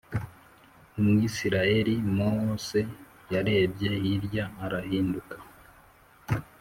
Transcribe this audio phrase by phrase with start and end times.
[0.99, 2.81] Umwisirayeli Mose
[3.33, 5.35] yarebye hirya arahinduka